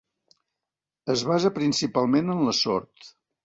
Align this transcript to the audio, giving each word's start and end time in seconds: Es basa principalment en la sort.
Es 1.15 1.25
basa 1.33 1.53
principalment 1.59 2.35
en 2.39 2.45
la 2.51 2.59
sort. 2.65 3.15